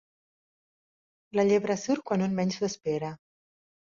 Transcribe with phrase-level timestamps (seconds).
[1.39, 3.13] La llebre surt quan un menys s'ho espera.